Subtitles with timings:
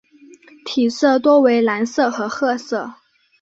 [0.65, 2.95] 体色多为蓝色和褐色。